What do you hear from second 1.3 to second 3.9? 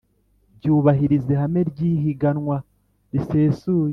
ihame ry’ihiganwa risesuye